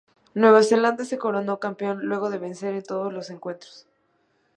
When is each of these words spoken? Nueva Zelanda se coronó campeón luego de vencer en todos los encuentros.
Nueva 0.33 0.63
Zelanda 0.63 1.05
se 1.05 1.19
coronó 1.19 1.59
campeón 1.59 2.07
luego 2.07 2.31
de 2.31 2.39
vencer 2.39 2.73
en 2.73 2.81
todos 2.81 3.13
los 3.13 3.29
encuentros. 3.29 3.85